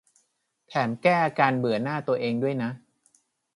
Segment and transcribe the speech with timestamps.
[0.67, 2.69] แถมแก้อาการเบื่อหน้าตัวเองด้วยนะ